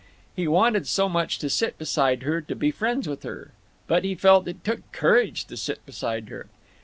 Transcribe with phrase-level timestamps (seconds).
[0.35, 3.51] He wanted so much to sit beside her, to be friends with her.
[3.85, 6.47] But, he felt, it took courage to sit beside her.